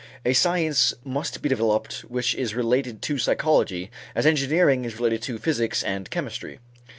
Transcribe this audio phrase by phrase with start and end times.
[0.25, 5.37] A science must be developed which is related to psychology as engineering is related to
[5.37, 6.57] physics and chemistry.